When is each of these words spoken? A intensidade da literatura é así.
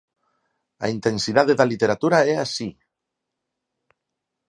A 0.83 0.87
intensidade 0.95 1.53
da 1.59 1.69
literatura 1.71 2.19
é 2.33 2.35
así. 2.45 2.69